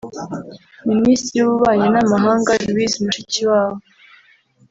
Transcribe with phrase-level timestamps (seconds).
[0.95, 3.77] Minisitiri w’Ububanyi n’amahanga Louise Mushikiwabo